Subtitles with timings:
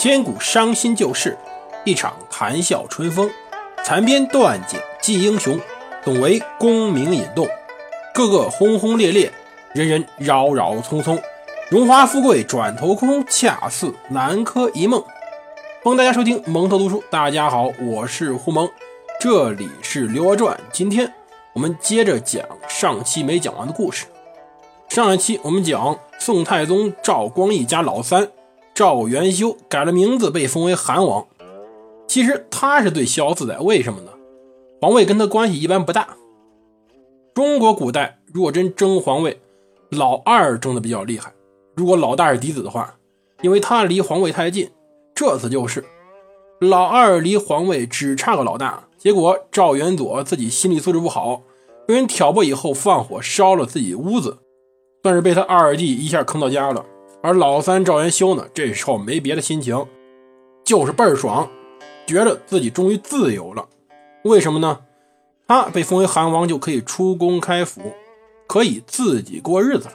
[0.00, 1.36] 千古伤心旧事，
[1.84, 3.30] 一场谈笑春风。
[3.84, 5.60] 残篇断简记英雄，
[6.02, 7.46] 总为功名引动。
[8.14, 9.30] 个个轰轰烈烈，
[9.74, 11.20] 人人扰扰匆匆。
[11.68, 15.04] 荣华富贵转头空，恰似南柯一梦。
[15.82, 17.04] 欢迎大家收听蒙特读书。
[17.10, 18.66] 大家好，我是胡蒙，
[19.20, 20.56] 这里是《刘娥传》。
[20.72, 21.12] 今天
[21.52, 24.06] 我们接着讲上期没讲完的故事。
[24.88, 28.26] 上一期我们讲宋太宗赵光义家老三
[28.74, 31.26] 赵元修改了名字，被封为韩王。
[32.06, 34.10] 其实他是最逍遥自在，为什么呢？
[34.80, 36.16] 皇位跟他关系一般不大。
[37.34, 39.40] 中国古代如果真争皇位，
[39.90, 41.32] 老二争的比较厉害。
[41.76, 42.96] 如果老大是嫡子的话，
[43.42, 44.70] 因为他离皇位太近。
[45.14, 45.84] 这次就是
[46.60, 51.42] 老二离皇位只差个老大，结果赵元佐自己心理素质不好，
[51.86, 54.38] 被人挑拨以后放火烧了自己屋子，
[55.02, 56.84] 算是被他二弟一下坑到家了。
[57.22, 59.86] 而老三赵元修呢，这时候没别的心情，
[60.64, 61.48] 就是倍儿爽。
[62.06, 63.68] 觉得自己终于自由了，
[64.24, 64.80] 为什么呢？
[65.46, 67.92] 他被封为韩王，就可以出宫开府，
[68.46, 69.94] 可以自己过日子了，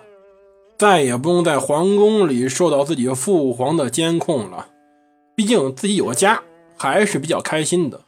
[0.77, 4.67] 再也不用在皇宫里受到自己父皇的监控了。
[5.35, 6.41] 毕竟自己有个家，
[6.77, 8.01] 还是比较开心的。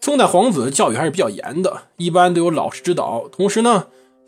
[0.00, 3.28] 宋代皇子教育还是比较严的，一般都有老师指导。
[3.28, 3.86] 同时呢，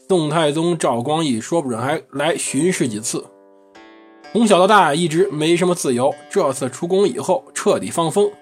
[0.09, 3.27] 宋太宗赵光义说不准还来巡视几次。
[4.33, 8.33] 从小到大一直没什么自由，这次出宫以后彻底放风。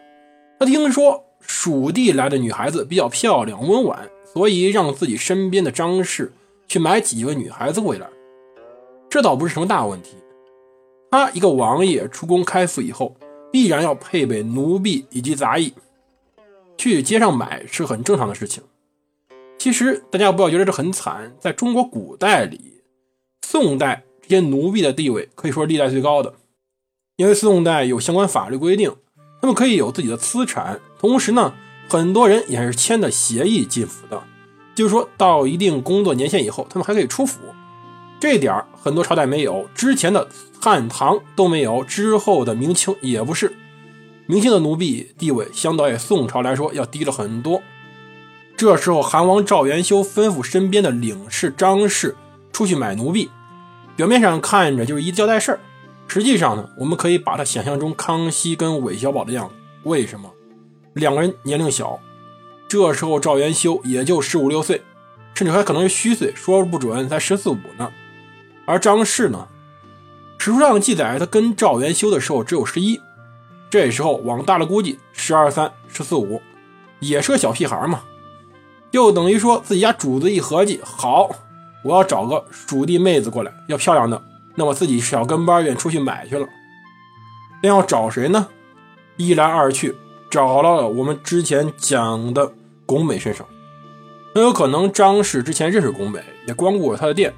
[0.60, 6.32] 他听说蜀地来的女孩子比较漂亮温婉，所以让自己身边的张氏
[6.68, 8.08] 去买几个女孩子回来。
[9.08, 10.16] 这倒不是什么大问题。
[11.10, 13.16] 他一个王爷出宫开府以后，
[13.50, 15.74] 必然要配备奴婢以及杂役，
[16.78, 18.62] 去街上买是很正常的事情。
[19.58, 22.80] 其实大家不要觉得这很惨，在中国古代里，
[23.42, 24.04] 宋代。
[24.30, 26.34] 这些奴婢的地位可以说历代最高的，
[27.16, 28.94] 因为宋代有相关法律规定，
[29.40, 30.80] 他们可以有自己的资产。
[31.00, 31.52] 同时呢，
[31.88, 34.22] 很多人也是签的协议进府的，
[34.72, 37.40] 就是说到一定工作年限以后，他们还可以出府。
[38.20, 40.28] 这点很多朝代没有，之前的
[40.60, 43.52] 汉唐都没有，之后的明清也不是。
[44.26, 47.60] 明清的奴婢地位相对宋朝来说要低了很多。
[48.56, 52.14] 这时候，韩王赵元修吩咐身边的领事张氏
[52.52, 53.28] 出去买奴婢。
[54.00, 55.60] 表面上看着就是一交代事儿，
[56.08, 59.54] 实际上呢，我们可以把他想象中康熙跟韦小宝的样子。
[59.82, 60.32] 为什么？
[60.94, 62.00] 两个人年龄小，
[62.66, 64.80] 这时候赵元修也就十五六岁，
[65.34, 67.92] 甚至还可能是虚岁，说不准才十四五呢。
[68.64, 69.46] 而张氏呢，
[70.38, 72.98] 史书上记载他跟赵元修的时候只有十一，
[73.68, 76.40] 这时候往大了估计十二三、十四五，
[77.00, 78.00] 也是个小屁孩嘛。
[78.90, 81.30] 就等于说自己家主子一合计，好。
[81.82, 84.22] 我要找个蜀地妹子过来，要漂亮的，
[84.54, 86.46] 那我自己小跟班愿出去买去了。
[87.62, 88.48] 那要找谁呢？
[89.16, 89.96] 一来二去，
[90.30, 92.52] 找到了我们之前讲的
[92.86, 93.46] 拱美身上。
[94.34, 97.34] 很有可能张氏之前认识拱美，也光顾过他的店，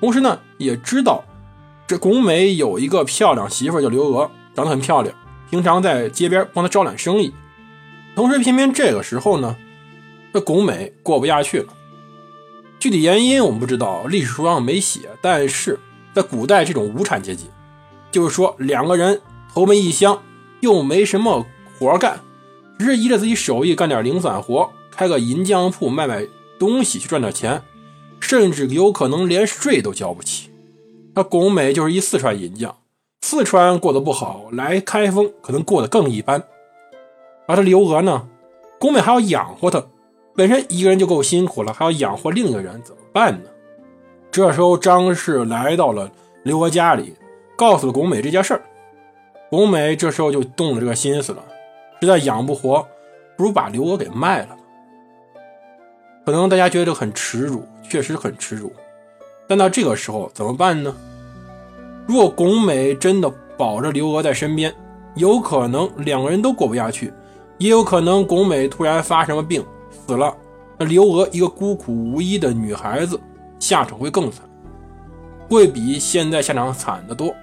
[0.00, 1.24] 同时呢，也知道
[1.86, 5.14] 这拱美有一个漂亮媳妇叫刘娥，长得很漂亮，
[5.50, 7.34] 平常在街边帮他招揽生意。
[8.14, 9.56] 同时，偏偏这个时候呢，
[10.32, 11.72] 这拱美过不下去了。
[12.78, 15.10] 具体原因我们不知道，历史书上没写。
[15.20, 15.78] 但是
[16.14, 17.46] 在古代，这种无产阶级，
[18.10, 19.20] 就是说两个人
[19.52, 20.22] 投奔异乡，
[20.60, 21.44] 又没什么
[21.78, 22.20] 活干，
[22.78, 26.24] 只是依着自己手艺干点零散活，开个银匠铺卖卖
[26.58, 27.62] 东西去赚点钱，
[28.20, 30.50] 甚至有可能连税都交不起。
[31.14, 32.76] 那巩美就是一四川银匠，
[33.22, 36.44] 四川过得不好，来开封可能过得更一般。
[37.48, 38.28] 而他刘娥呢，
[38.78, 39.84] 巩美还要养活他。
[40.38, 43.50] 本身一个人就够辛苦了，还要养活另一个人，怎么办呢？
[44.30, 46.08] 这时候张氏来到了
[46.44, 47.12] 刘娥家里，
[47.56, 48.62] 告诉了巩美这件事儿。
[49.50, 51.42] 巩美这时候就动了这个心思了，
[52.00, 52.86] 实在养不活，
[53.36, 54.56] 不如把刘娥给卖了。
[56.24, 58.72] 可能大家觉得很耻辱，确实很耻辱。
[59.48, 60.94] 但到这个时候怎么办呢？
[62.06, 64.72] 如果巩美真的保着刘娥在身边，
[65.16, 67.12] 有可能两个人都过不下去，
[67.58, 69.64] 也有可能巩美突然发什么病。
[69.90, 70.36] 死了，
[70.78, 73.18] 那刘娥一个孤苦无依的女孩子，
[73.58, 74.48] 下场会更惨，
[75.48, 77.34] 会比现在下场惨得多。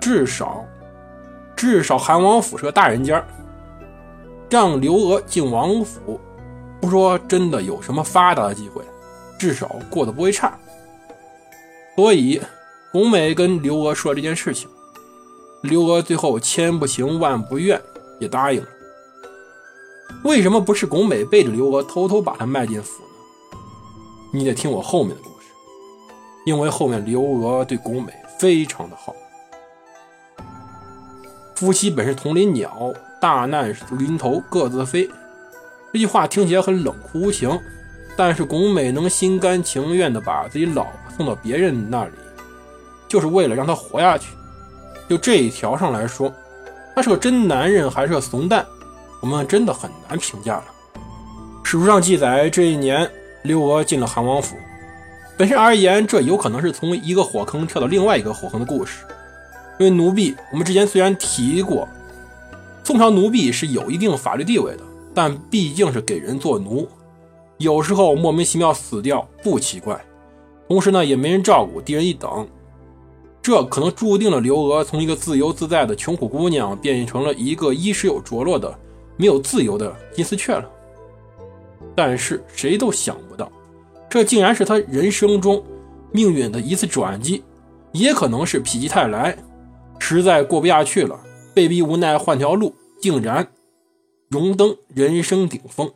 [0.00, 0.64] 至少，
[1.56, 3.24] 至少韩王府是个大人家，
[4.50, 6.20] 让刘娥进王府，
[6.80, 8.82] 不说真的有什么发达的机会，
[9.38, 10.58] 至少过得不会差。
[11.96, 12.40] 所以，
[12.92, 14.68] 红梅跟刘娥说这件事情，
[15.62, 17.80] 刘娥最后千不情万不愿
[18.20, 18.68] 也答应了。
[20.24, 23.58] 为什么不是巩美背着刘娥偷偷把她卖进府呢？
[24.32, 25.48] 你得听我后面的故事，
[26.46, 29.14] 因为后面刘娥对巩美非常的好。
[31.54, 32.90] 夫妻本是同林鸟，
[33.20, 35.06] 大难临头各自飞。
[35.92, 37.60] 这句话听起来很冷酷无情，
[38.16, 42.12] 但是拱美能心甘情愿地把自己老婆送到别人那里，
[43.06, 44.30] 就是为了让她活下去。
[45.06, 46.32] 就这一条上来说，
[46.94, 48.66] 他是个真男人还是个怂蛋，
[49.24, 50.64] 我们真的很难评价了。
[51.62, 53.10] 史书上记载，这一年
[53.40, 54.54] 刘娥进了韩王府。
[55.38, 59.06] 本身而言，这有可能是从一个火坑跳到另外一个火坑的故事。
[59.78, 61.88] 因为奴婢，我们之前虽然提过，
[62.84, 64.82] 宋朝奴婢是有一定法律地位的，
[65.14, 66.86] 但毕竟是给人做奴，
[67.56, 69.98] 有时候莫名其妙死掉不奇怪。
[70.68, 72.46] 同时呢，也没人照顾，低人一等。
[73.40, 78.78] 这可能注定了刘娥从一个自由自在的穷苦姑娘，变成了一个衣食有着落的、
[79.16, 80.70] 没有自由的金丝雀了。
[81.94, 83.50] 但是谁都想不到，
[84.08, 85.64] 这竟然是他人生中
[86.12, 87.42] 命运的一次转机，
[87.92, 89.36] 也可能是否极泰来，
[89.98, 91.20] 实在过不下去了，
[91.54, 93.46] 被逼无奈换条路，竟然
[94.28, 95.92] 荣登人生顶峰。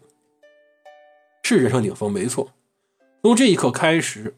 [1.43, 2.49] 是人生顶峰，没错。
[3.23, 4.35] 从这一刻开始。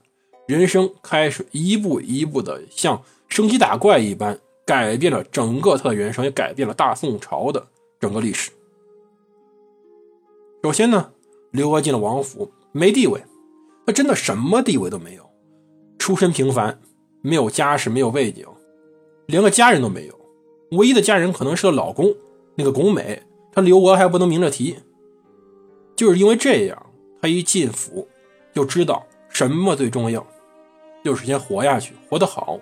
[0.47, 4.37] 人生开始一步一步的像升级打怪一般，
[4.67, 7.65] 改变了整个他的人生，也改变了大宋朝的
[8.01, 8.51] 整个历史。
[10.63, 11.13] 首先呢，
[11.53, 13.23] 刘娥进了王府，没地位，
[13.87, 15.29] 他真的什么地位都没有，
[15.99, 16.79] 出身平凡，
[17.23, 18.47] 没有家世，没有背景，
[19.27, 20.15] 连个家人都没有，
[20.73, 22.15] 唯一的家人可能是个老公，
[22.57, 23.23] 那个巩美，
[23.53, 24.77] 他刘娥还不能明着提，
[25.97, 26.87] 就是因为这样，
[27.23, 28.07] 他一进府
[28.55, 30.27] 就知道什么最重要。
[31.03, 32.61] 就是先活下去，活得好，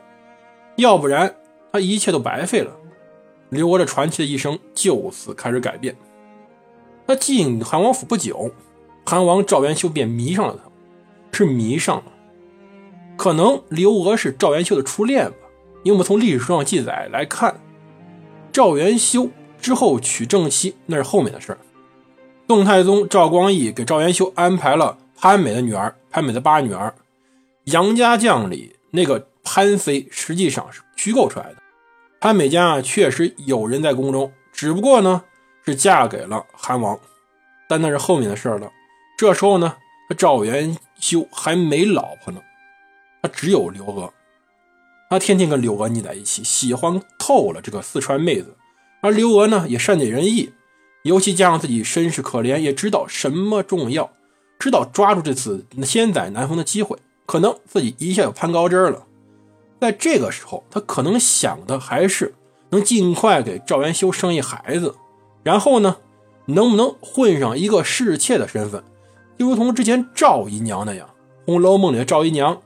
[0.76, 1.34] 要不然
[1.72, 2.72] 他一切都白费了。
[3.48, 5.96] 刘娥这传奇的一生就此开始改变。
[7.08, 8.50] 他进韩王府不久，
[9.06, 10.70] 韩王赵元修便迷上了他，
[11.38, 12.04] 是迷上了。
[13.16, 15.36] 可能刘娥是赵元修的初恋吧，
[15.84, 17.58] 因为我们从历史书上记载来看，
[18.52, 21.58] 赵元修之后娶正妻那是后面的事儿。
[22.46, 26.94] 宋太宗赵光义给赵元修安排了潘美的女儿，潘美的八女儿。
[27.64, 31.56] 杨家将里那个潘妃实际上是虚构出来的，
[32.20, 35.24] 潘美家确实有人在宫中，只不过呢
[35.68, 36.98] 是嫁给了韩王，
[37.68, 38.72] 但那是后面的事了。
[39.18, 39.76] 这时候呢，
[40.16, 42.40] 赵元修还没老婆呢，
[43.22, 44.10] 他只有刘娥，
[45.10, 48.56] 他天天跟刘娥腻在一起，喜欢透了这个四川妹子。
[49.02, 50.52] 而刘娥呢也善解人意，
[51.02, 54.10] 尤其加上自己身世可怜，也知道什么重要，
[54.58, 56.96] 知道抓住这次千载难逢的机会。
[57.26, 59.06] 可能自己一下就攀高枝了，
[59.78, 62.34] 在这个时候，他可能想的还是
[62.70, 64.94] 能尽快给赵元修生一孩子，
[65.48, 65.96] 然后呢，
[66.44, 68.84] 能不能混上一个侍妾的身份，
[69.38, 71.06] 就如同之前赵姨娘那样，
[71.46, 72.60] 《红楼梦》里的赵姨娘，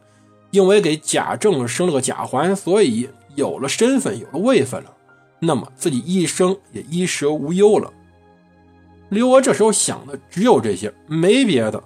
[0.51, 4.91] 因为给贾政生了个贾环，所以有了身份，有了位分了，
[5.39, 7.89] 那么自己一生也衣食无忧了。
[9.11, 11.81] 刘娥这时候想的只有这些，没别的。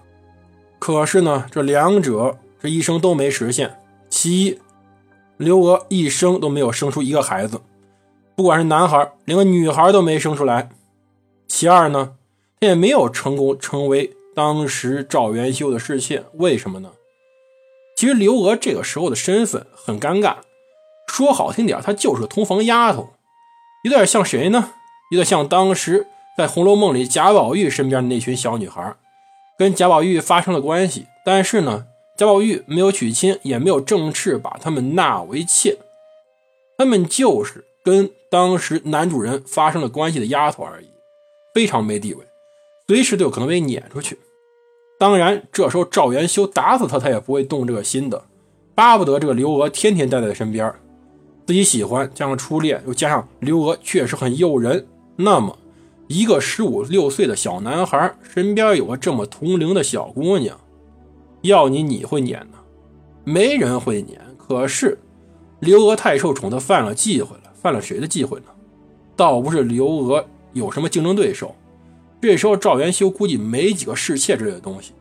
[0.78, 2.38] 可是呢，这两者。
[2.58, 3.78] 这一生都没实现。
[4.08, 4.58] 其一，
[5.36, 7.60] 刘娥一生都没有生出一个孩子，
[8.34, 10.70] 不管是男孩，连个女孩都没生出来。
[11.48, 12.14] 其二呢，
[12.60, 16.24] 他也没有成功成为当时赵元修的侍妾。
[16.34, 16.92] 为什么呢？
[17.96, 20.36] 其实刘娥这个时候的身份很尴尬，
[21.06, 23.10] 说好听点，她就是个通房丫头，
[23.84, 24.72] 有点像谁呢？
[25.10, 28.94] 有点像当时在《红楼梦》里贾宝玉身边的那群小女孩，
[29.58, 31.86] 跟贾宝玉发生了关系，但是呢。
[32.18, 35.76] 贾宝玉没有娶亲，也没有正式把他们纳为妾，
[36.78, 40.88] 他们就是跟当时男主人发生了关系的丫头而已，
[41.56, 42.22] 非常没地位，
[42.86, 44.18] 随时都有可能被撵出去。
[44.98, 48.22] 当然，这时候赵元修打死他，他也不会动这个心的，
[48.74, 50.70] 巴不得这个刘娥天天待在身边，
[51.46, 54.86] 自己喜欢，加上初恋，又加上刘娥确实很诱人，
[55.16, 55.56] 那么
[56.08, 60.60] 一个十五六岁的小男孩身边有个这么同龄的小姑娘。
[61.40, 62.58] 要你你会撵呢？
[63.24, 64.20] 没人会撵。
[64.36, 64.98] 可是
[65.60, 67.44] 刘娥太受宠，她犯了忌讳了。
[67.54, 68.46] 犯了谁的忌讳呢？
[69.16, 70.22] 倒不是刘娥
[70.56, 71.54] 有什么竞争对手。
[72.20, 74.92] 这时候赵元修估计没几个侍妾之类的东西。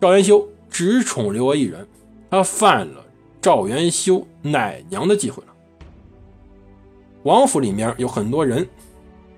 [0.00, 1.86] 赵元修只宠刘娥一人，
[2.28, 3.04] 他犯了
[3.40, 5.52] 赵元修奶娘的忌讳了。
[7.22, 8.68] 王府里面有很多人，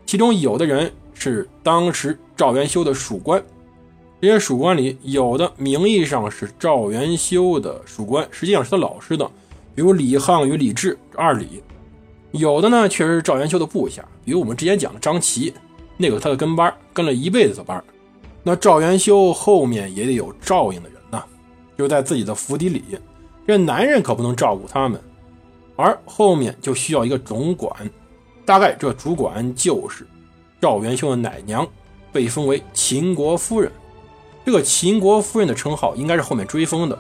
[0.07, 3.43] 其中有的人是当时赵元修的属官。
[4.21, 9.25] 这些属官里，有的名义上是赵元修的属官，实际上是他老师的，
[9.75, 11.63] 比如李沆与李治二李；
[12.33, 15.55] 有的呢，却是赵元修的部下，比如我们之前讲的张琪，
[15.97, 17.83] 那个他的跟班，跟了一辈子的班。
[18.43, 21.25] 那赵元修后面也得有照应的人呐，
[21.79, 22.85] 就在自己的府邸里，
[23.47, 25.01] 这男人可不能照顾他们，
[25.77, 27.73] 而后面就需要一个总管。
[28.45, 30.07] 大概这主管就是
[30.61, 31.67] 赵元修的奶娘，
[32.13, 33.73] 被封为秦国夫人。
[34.45, 36.99] 这个秦国夫人的称号应该是后面追封的，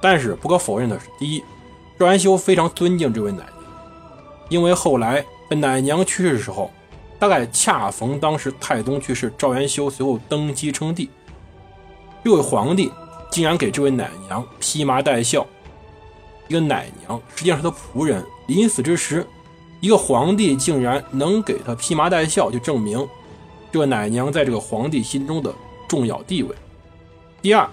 [0.00, 1.42] 但是不可否认的是，第一，
[1.98, 3.72] 赵元修非常尊敬这位奶娘，
[4.48, 6.70] 因为后来奶娘去世的时候，
[7.18, 11.08] 大概恰逢当时太宗去世，赵元修随后登基称帝，
[12.22, 12.92] 这位皇帝
[13.30, 15.46] 竟然给这位奶娘披麻戴孝。
[16.48, 19.26] 一个奶娘实际上是他仆人，临死之时，
[19.80, 23.06] 一个皇帝竟然能给他披麻戴孝，就证明
[23.70, 25.54] 这个奶娘在这个皇帝心中的
[25.88, 26.54] 重要地位。
[27.42, 27.68] 第二，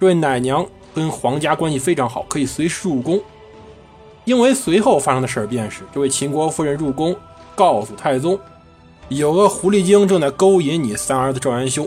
[0.00, 3.20] 这位奶娘跟皇家关系非常好，可以随时入宫。
[4.24, 7.14] 因为随后发生的事儿便是，这位秦国夫人入宫，
[7.54, 8.38] 告诉太宗，
[9.08, 11.86] 有个狐狸精正在勾引你三儿子赵元修，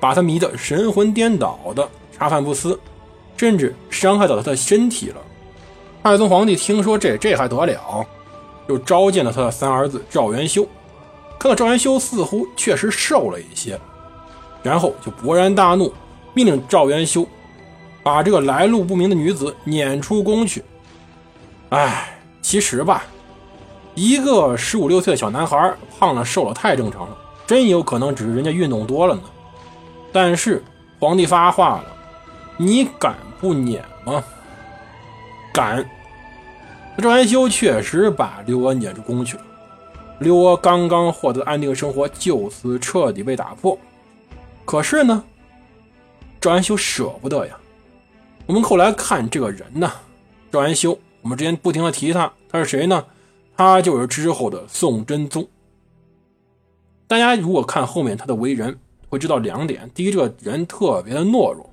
[0.00, 2.78] 把他迷得神魂颠倒的，茶饭不思，
[3.36, 5.16] 甚至伤害到他的身体了。
[6.02, 8.04] 太宗皇帝听说这这还得了，
[8.66, 10.66] 就召见了他的三儿子赵元修，
[11.38, 13.78] 看到赵元修似乎确实瘦了一些，
[14.62, 15.92] 然后就勃然大怒。
[16.34, 17.26] 命令赵元修
[18.02, 20.64] 把这个来路不明的女子撵出宫去。
[21.72, 23.02] 哎，其实吧，
[23.94, 29.22] 一个十五六岁的小男孩胖了瘦了太正常了，真有可能只是人家运动多了呢。
[30.12, 30.62] 但是
[31.00, 31.84] 皇帝发话了，
[32.58, 34.22] 你敢不撵吗？
[35.50, 35.82] 敢。
[36.98, 39.42] 赵元修确实把刘娥撵出宫去了。
[40.18, 43.78] 刘娥刚刚获得安定生活，就此彻底被打破。
[44.66, 45.24] 可是呢？
[46.38, 47.56] 赵元修舍不得呀。
[48.44, 49.90] 我们后来看这个人呢，
[50.50, 53.06] 赵元修，我们之前不停的提他，他是谁呢？
[53.56, 55.48] 他就是之后的宋真宗。
[57.06, 61.70] 大家如果看后面他的为人，会知道两点：第一，这个人特别的懦弱，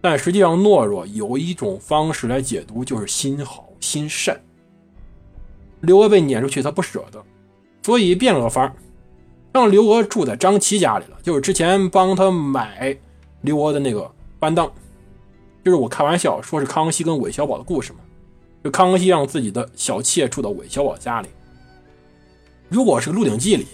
[0.00, 4.40] 但实际上懦弱有一种方式来解读，就是心好心善。
[5.80, 7.22] 刘娥被撵出去，他不舍得，
[7.82, 8.74] 所以变了个法，
[9.52, 12.96] 让刘娥住在张琪家里了，就是之前帮他买。
[13.42, 14.72] 刘娥的那个班当，
[15.62, 17.98] 就是我开玩笑说是康熙跟韦小宝的故事嘛。
[18.64, 21.28] 就康熙让自己的小妾住到韦小宝家里。
[22.70, 23.66] 如果是《鹿鼎记》里，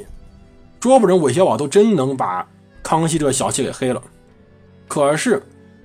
[0.81, 2.45] 说不准韦小宝都真能把
[2.83, 4.03] 康熙这个小妾给黑了。
[4.89, 5.41] 可是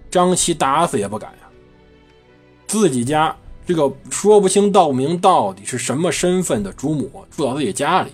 [0.10, 1.38] 张琪打死也不敢呀。
[2.66, 3.34] 自己家
[3.64, 8.10] 这个说不清道不明到底是什么身份的主母住到自己家里，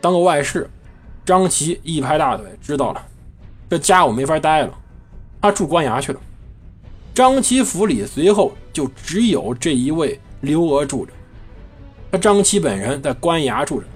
[0.00, 0.70] 当个外室，
[1.24, 3.04] 张琪一拍大腿，知道了。
[3.68, 4.72] 这家我没法待了，
[5.42, 6.20] 他住官衙去了。
[7.20, 11.12] 张琪府里随后就只有这一位刘娥住着，
[12.10, 13.86] 他张琪本人在官衙住着，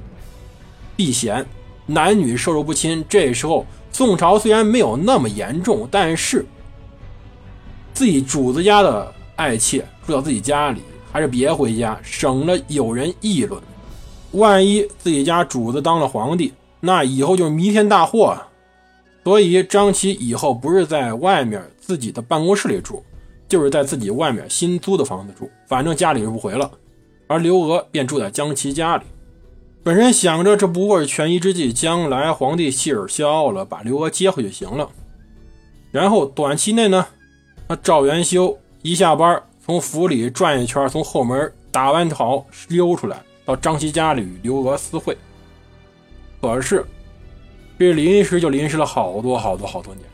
[0.94, 1.42] 避嫌，
[1.86, 3.02] 男女授受不亲。
[3.08, 6.44] 这时候宋朝虽然没有那么严重，但是
[7.94, 13.58] 自己主子家的爱妾住到自己家里，还是别回家，省了有人议论。
[14.32, 18.48] 万一自己家主子当了皇帝，那以后就是弥天大祸啊！
[19.24, 23.02] 所以张琪以后不是在外面自己的办公室里住，
[23.48, 26.70] 就是在自己外面新租的房子住，反正家里是不回了。
[27.26, 29.04] 而刘娥便住在张琪家里。
[29.82, 34.88] 本身想着这不过是权宜之计，将来皇帝气儿消了，把刘娥接回就行了。
[35.90, 37.06] 然后短期内呢，
[37.68, 45.16] 那赵元修一下班从府里转一圈，从后门打完桃溜出来，到张琪家里与刘娥私会。
[46.40, 46.84] 可是。
[47.76, 50.06] 这临时就临时了好多好多好多年，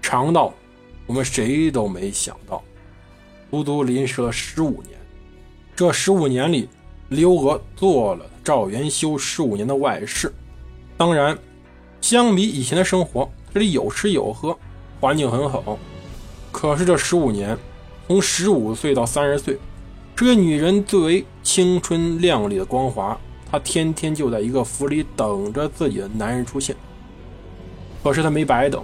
[0.00, 0.54] 长到
[1.06, 2.62] 我们谁都没想到，
[3.50, 4.98] 足足临时了十五年。
[5.74, 6.68] 这十五年里，
[7.08, 10.32] 刘娥做了赵元修十五年的外室。
[10.96, 11.36] 当然，
[12.00, 14.56] 相比以前的生活，这里有吃有喝，
[15.00, 15.78] 环境很好。
[16.50, 17.56] 可是这十五年，
[18.06, 19.58] 从十五岁到三十岁，
[20.14, 23.18] 这个女人最为青春靓丽的光华。
[23.50, 26.74] 她天天就在一个府里等着自己的男人出现，
[28.02, 28.82] 可是她没白等。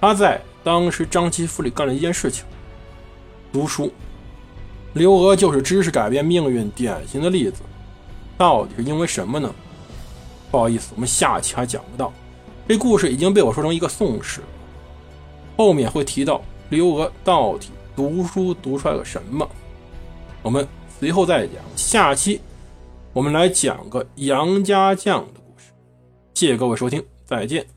[0.00, 2.44] 她在当时张琪府里干了一件事情：
[3.52, 3.88] 读书。
[4.94, 7.62] 刘娥就是知识改变命运典型的例子。
[8.36, 9.54] 到底是因为什么呢？
[10.50, 12.12] 不好意思，我们下期还讲不到。
[12.66, 14.40] 这故事已经被我说成一个宋史，
[15.56, 19.48] 后面会提到刘娥到底读书读出来了什么，
[20.42, 20.66] 我们
[20.98, 21.62] 随后再讲。
[21.76, 22.40] 下期。
[23.12, 25.70] 我们来讲个杨家将的故事，
[26.34, 27.75] 谢谢各位收听，再见。